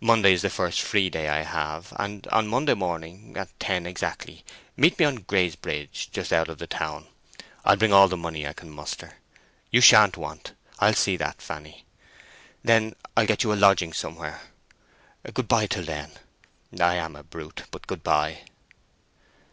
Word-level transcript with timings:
Monday 0.00 0.32
is 0.32 0.42
the 0.42 0.50
first 0.50 0.80
free 0.80 1.08
day 1.08 1.28
I 1.28 1.42
have; 1.42 1.92
and 2.00 2.26
on 2.32 2.48
Monday 2.48 2.74
morning, 2.74 3.36
at 3.36 3.60
ten 3.60 3.86
exactly, 3.86 4.44
meet 4.76 4.98
me 4.98 5.04
on 5.04 5.20
Grey's 5.22 5.54
Bridge 5.54 6.08
just 6.10 6.32
out 6.32 6.48
of 6.48 6.58
the 6.58 6.66
town. 6.66 7.06
I'll 7.64 7.76
bring 7.76 7.92
all 7.92 8.08
the 8.08 8.16
money 8.16 8.44
I 8.44 8.54
can 8.54 8.70
muster. 8.70 9.18
You 9.70 9.80
shan't 9.80 10.16
want—I'll 10.16 10.94
see 10.94 11.16
that, 11.18 11.40
Fanny; 11.40 11.84
then 12.64 12.94
I'll 13.16 13.24
get 13.26 13.44
you 13.44 13.52
a 13.52 13.54
lodging 13.54 13.92
somewhere. 13.92 14.40
Good 15.32 15.46
bye 15.46 15.68
till 15.68 15.84
then. 15.84 16.10
I 16.80 16.96
am 16.96 17.14
a 17.14 17.22
brute—but 17.22 17.86
good 17.86 18.02
bye!" 18.02 18.40